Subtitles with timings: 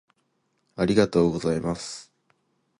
[0.77, 2.11] ありがとうございます。